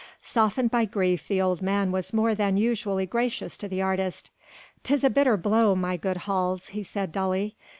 Softened 0.23 0.71
by 0.71 0.85
grief 0.85 1.27
the 1.27 1.39
old 1.39 1.61
man 1.61 1.91
was 1.91 2.11
more 2.11 2.33
than 2.33 2.57
usually 2.57 3.05
gracious 3.05 3.55
to 3.59 3.67
the 3.67 3.83
artist. 3.83 4.31
"'Tis 4.81 5.03
a 5.03 5.11
bitter 5.11 5.37
blow, 5.37 5.75
my 5.75 5.95
good 5.95 6.17
Hals," 6.25 6.69
he 6.69 6.81
said 6.81 7.11
dully. 7.11 7.55